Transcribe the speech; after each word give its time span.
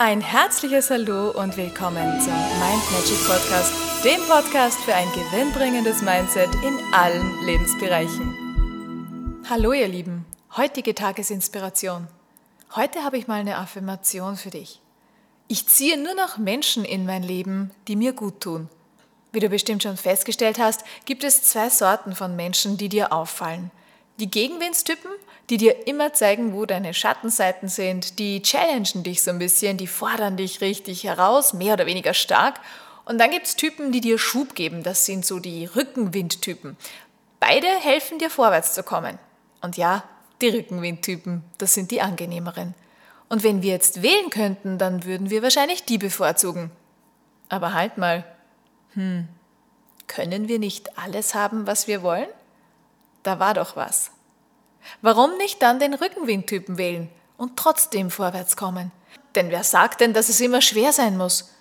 Ein 0.00 0.20
herzliches 0.20 0.90
Hallo 0.90 1.32
und 1.32 1.56
willkommen 1.56 2.20
zum 2.20 2.32
Mind 2.32 2.92
Magic 2.92 3.18
Podcast, 3.26 3.72
dem 4.04 4.20
Podcast 4.28 4.78
für 4.84 4.94
ein 4.94 5.08
gewinnbringendes 5.08 6.02
Mindset 6.02 6.54
in 6.64 6.78
allen 6.94 7.44
Lebensbereichen. 7.44 9.42
Hallo 9.50 9.72
ihr 9.72 9.88
Lieben, 9.88 10.24
heutige 10.56 10.94
Tagesinspiration. 10.94 12.06
Heute 12.76 13.02
habe 13.02 13.18
ich 13.18 13.26
mal 13.26 13.40
eine 13.40 13.56
Affirmation 13.56 14.36
für 14.36 14.50
dich. 14.50 14.80
Ich 15.48 15.66
ziehe 15.66 16.00
nur 16.00 16.14
noch 16.14 16.38
Menschen 16.38 16.84
in 16.84 17.04
mein 17.04 17.24
Leben, 17.24 17.72
die 17.88 17.96
mir 17.96 18.12
gut 18.12 18.40
tun. 18.40 18.68
Wie 19.32 19.40
du 19.40 19.48
bestimmt 19.48 19.82
schon 19.82 19.96
festgestellt 19.96 20.60
hast, 20.60 20.84
gibt 21.06 21.24
es 21.24 21.42
zwei 21.42 21.70
Sorten 21.70 22.14
von 22.14 22.36
Menschen, 22.36 22.76
die 22.76 22.88
dir 22.88 23.12
auffallen. 23.12 23.72
Die 24.18 24.30
Gegenwindstypen 24.30 25.10
die 25.50 25.56
dir 25.56 25.86
immer 25.86 26.12
zeigen, 26.12 26.52
wo 26.52 26.66
deine 26.66 26.92
Schattenseiten 26.92 27.68
sind, 27.68 28.18
die 28.18 28.42
challengen 28.42 29.02
dich 29.02 29.22
so 29.22 29.30
ein 29.30 29.38
bisschen, 29.38 29.78
die 29.78 29.86
fordern 29.86 30.36
dich 30.36 30.60
richtig 30.60 31.04
heraus, 31.04 31.54
mehr 31.54 31.74
oder 31.74 31.86
weniger 31.86 32.14
stark. 32.14 32.60
Und 33.06 33.18
dann 33.18 33.30
gibt 33.30 33.46
es 33.46 33.56
Typen, 33.56 33.90
die 33.90 34.02
dir 34.02 34.18
Schub 34.18 34.54
geben, 34.54 34.82
das 34.82 35.06
sind 35.06 35.24
so 35.24 35.38
die 35.38 35.64
Rückenwindtypen. 35.64 36.76
Beide 37.40 37.66
helfen 37.66 38.18
dir 38.18 38.28
vorwärts 38.28 38.74
zu 38.74 38.82
kommen. 38.82 39.18
Und 39.62 39.78
ja, 39.78 40.04
die 40.42 40.48
Rückenwindtypen, 40.48 41.42
das 41.56 41.72
sind 41.72 41.90
die 41.90 42.02
angenehmeren. 42.02 42.74
Und 43.30 43.42
wenn 43.42 43.62
wir 43.62 43.72
jetzt 43.72 44.02
wählen 44.02 44.30
könnten, 44.30 44.76
dann 44.76 45.04
würden 45.04 45.30
wir 45.30 45.42
wahrscheinlich 45.42 45.84
die 45.84 45.98
bevorzugen. 45.98 46.70
Aber 47.48 47.72
halt 47.72 47.96
mal, 47.96 48.24
hm, 48.92 49.28
können 50.06 50.48
wir 50.48 50.58
nicht 50.58 50.98
alles 50.98 51.34
haben, 51.34 51.66
was 51.66 51.86
wir 51.86 52.02
wollen? 52.02 52.28
Da 53.28 53.38
war 53.38 53.52
doch 53.52 53.76
was. 53.76 54.10
Warum 55.02 55.36
nicht 55.36 55.60
dann 55.60 55.78
den 55.78 55.92
Rückenwindtypen 55.92 56.78
wählen 56.78 57.10
und 57.36 57.58
trotzdem 57.58 58.10
vorwärts 58.10 58.56
kommen? 58.56 58.90
Denn 59.34 59.50
wer 59.50 59.64
sagt 59.64 60.00
denn, 60.00 60.14
dass 60.14 60.30
es 60.30 60.40
immer 60.40 60.62
schwer 60.62 60.94
sein 60.94 61.18
muss? 61.18 61.52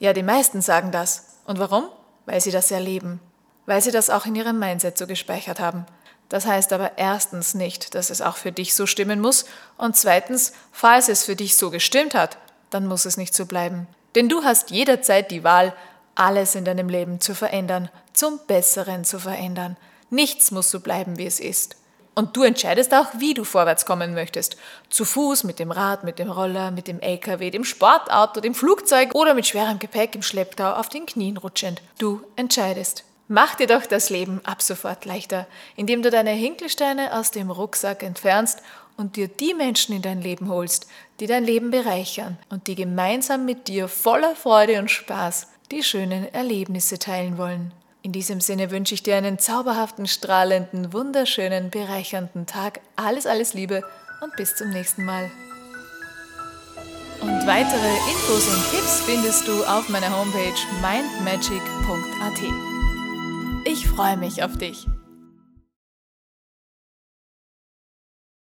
Ja, 0.00 0.14
die 0.14 0.24
meisten 0.24 0.62
sagen 0.62 0.90
das. 0.90 1.36
Und 1.44 1.60
warum? 1.60 1.84
Weil 2.26 2.40
sie 2.40 2.50
das 2.50 2.72
erleben. 2.72 3.20
Weil 3.66 3.80
sie 3.80 3.92
das 3.92 4.10
auch 4.10 4.26
in 4.26 4.34
ihrem 4.34 4.58
Mindset 4.58 4.98
so 4.98 5.06
gespeichert 5.06 5.60
haben. 5.60 5.86
Das 6.28 6.44
heißt 6.44 6.72
aber 6.72 6.98
erstens 6.98 7.54
nicht, 7.54 7.94
dass 7.94 8.10
es 8.10 8.20
auch 8.20 8.36
für 8.36 8.50
dich 8.50 8.74
so 8.74 8.86
stimmen 8.86 9.20
muss 9.20 9.44
und 9.76 9.94
zweitens, 9.94 10.52
falls 10.72 11.08
es 11.08 11.22
für 11.22 11.36
dich 11.36 11.56
so 11.56 11.70
gestimmt 11.70 12.16
hat, 12.16 12.36
dann 12.70 12.88
muss 12.88 13.04
es 13.04 13.16
nicht 13.16 13.32
so 13.32 13.46
bleiben. 13.46 13.86
Denn 14.16 14.28
du 14.28 14.42
hast 14.42 14.72
jederzeit 14.72 15.30
die 15.30 15.44
Wahl, 15.44 15.72
alles 16.16 16.56
in 16.56 16.64
deinem 16.64 16.88
Leben 16.88 17.20
zu 17.20 17.36
verändern, 17.36 17.90
zum 18.12 18.40
Besseren 18.48 19.04
zu 19.04 19.20
verändern. 19.20 19.76
Nichts 20.12 20.50
muss 20.50 20.70
so 20.70 20.80
bleiben, 20.80 21.16
wie 21.16 21.24
es 21.24 21.40
ist. 21.40 21.74
Und 22.14 22.36
du 22.36 22.42
entscheidest 22.42 22.92
auch, 22.92 23.06
wie 23.16 23.32
du 23.32 23.44
vorwärts 23.44 23.86
kommen 23.86 24.12
möchtest. 24.12 24.58
Zu 24.90 25.06
Fuß, 25.06 25.44
mit 25.44 25.58
dem 25.58 25.70
Rad, 25.70 26.04
mit 26.04 26.18
dem 26.18 26.30
Roller, 26.30 26.70
mit 26.70 26.86
dem 26.86 27.00
LKW, 27.00 27.50
dem 27.50 27.64
Sportauto, 27.64 28.42
dem 28.42 28.54
Flugzeug 28.54 29.14
oder 29.14 29.32
mit 29.32 29.46
schwerem 29.46 29.78
Gepäck 29.78 30.14
im 30.14 30.20
Schlepptau 30.20 30.74
auf 30.74 30.90
den 30.90 31.06
Knien 31.06 31.38
rutschend. 31.38 31.80
Du 31.98 32.20
entscheidest. 32.36 33.04
Mach 33.26 33.54
dir 33.54 33.66
doch 33.66 33.86
das 33.86 34.10
Leben 34.10 34.42
ab 34.44 34.60
sofort 34.60 35.06
leichter, 35.06 35.46
indem 35.76 36.02
du 36.02 36.10
deine 36.10 36.32
Hinkelsteine 36.32 37.18
aus 37.18 37.30
dem 37.30 37.50
Rucksack 37.50 38.02
entfernst 38.02 38.60
und 38.98 39.16
dir 39.16 39.28
die 39.28 39.54
Menschen 39.54 39.96
in 39.96 40.02
dein 40.02 40.20
Leben 40.20 40.50
holst, 40.50 40.88
die 41.20 41.26
dein 41.26 41.44
Leben 41.44 41.70
bereichern 41.70 42.36
und 42.50 42.66
die 42.66 42.74
gemeinsam 42.74 43.46
mit 43.46 43.66
dir 43.66 43.88
voller 43.88 44.36
Freude 44.36 44.78
und 44.78 44.90
Spaß 44.90 45.46
die 45.70 45.82
schönen 45.82 46.30
Erlebnisse 46.34 46.98
teilen 46.98 47.38
wollen. 47.38 47.72
In 48.04 48.10
diesem 48.10 48.40
Sinne 48.40 48.72
wünsche 48.72 48.94
ich 48.94 49.04
dir 49.04 49.16
einen 49.16 49.38
zauberhaften, 49.38 50.08
strahlenden, 50.08 50.92
wunderschönen, 50.92 51.70
bereichernden 51.70 52.46
Tag. 52.46 52.80
Alles, 52.96 53.26
alles 53.26 53.54
Liebe 53.54 53.84
und 54.20 54.34
bis 54.36 54.56
zum 54.56 54.70
nächsten 54.70 55.04
Mal. 55.04 55.30
Und 57.20 57.46
weitere 57.46 57.90
Infos 58.10 58.48
und 58.48 58.70
Tipps 58.72 59.02
findest 59.02 59.46
du 59.46 59.62
auf 59.64 59.88
meiner 59.88 60.10
Homepage 60.18 60.52
mindmagic.at. 60.80 62.40
Ich 63.64 63.86
freue 63.86 64.16
mich 64.16 64.42
auf 64.42 64.58
dich. 64.58 64.88